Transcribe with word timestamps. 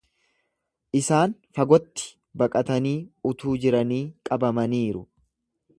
Isaan 0.99 1.35
fagotti 1.59 2.07
baqatanii 2.43 2.97
utuu 3.33 3.55
jiranii 3.67 4.05
qabamaniiru. 4.31 5.05